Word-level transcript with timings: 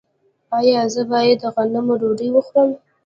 ایا 0.59 0.81
زه 0.93 1.01
باید 1.11 1.37
د 1.41 1.45
غنمو 1.55 1.93
ډوډۍ 2.01 2.29
وخورم؟ 2.33 2.71